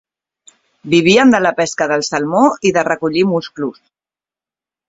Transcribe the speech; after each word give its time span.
Vivien 0.93 1.33
de 1.35 1.41
la 1.47 1.51
pesca 1.59 1.87
del 1.93 2.05
salmó 2.09 2.43
i 2.71 2.75
de 2.79 2.87
recollir 2.91 3.25
musclos. 3.35 3.81